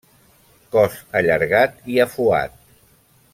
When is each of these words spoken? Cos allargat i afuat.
Cos 0.75 0.95
allargat 1.19 1.77
i 1.97 2.01
afuat. 2.07 2.57